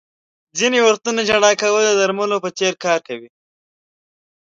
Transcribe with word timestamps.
•ځینې 0.57 0.79
وختونه 0.87 1.19
ژړا 1.29 1.51
کول 1.61 1.83
د 1.87 1.91
درملو 2.01 2.37
په 2.43 2.49
څېر 2.57 2.73
کار 2.83 2.99
کوي. 3.07 3.29